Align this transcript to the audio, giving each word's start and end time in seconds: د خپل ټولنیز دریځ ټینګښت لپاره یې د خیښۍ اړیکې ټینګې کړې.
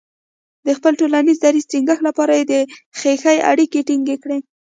د 0.65 0.67
خپل 0.77 0.93
ټولنیز 0.99 1.37
دریځ 1.39 1.65
ټینګښت 1.71 2.01
لپاره 2.07 2.33
یې 2.39 2.43
د 2.51 2.53
خیښۍ 2.99 3.37
اړیکې 3.51 3.79
ټینګې 3.87 4.17
کړې. 4.23 4.37